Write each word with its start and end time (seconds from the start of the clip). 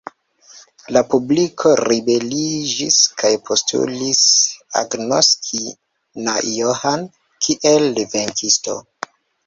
La 0.95 1.03
publiko 1.11 1.73
ribeliĝis 1.81 2.97
kaj 3.21 3.31
postulis 3.51 4.25
agnoski 4.83 5.65
na 6.27 6.39
Johann 6.59 7.09
kiel 7.47 7.91
venkinto. 8.19 8.81